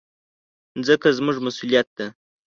مځکه 0.77 1.09
زموږ 1.17 1.37
مسؤلیت 1.45 1.87
ده. 1.97 2.07